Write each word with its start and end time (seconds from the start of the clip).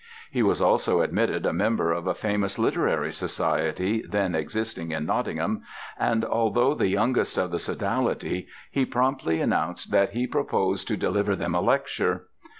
He 0.31 0.41
was 0.41 0.63
also 0.63 1.01
admitted 1.01 1.45
a 1.45 1.53
member 1.53 1.91
of 1.91 2.07
a 2.07 2.15
famous 2.15 2.57
literary 2.57 3.11
society 3.13 4.01
then 4.01 4.33
existing 4.33 4.89
in 4.91 5.05
Nottingham, 5.05 5.61
and 5.95 6.25
although 6.25 6.73
the 6.73 6.87
youngest 6.87 7.37
of 7.37 7.51
the 7.51 7.59
sodality 7.59 8.47
he 8.71 8.83
promptly 8.83 9.41
announced 9.41 9.91
that 9.91 10.13
he 10.13 10.25
proposed 10.25 10.87
to 10.87 10.97
deliver 10.97 11.35
them 11.35 11.53
a 11.53 11.61
lecture. 11.61 12.23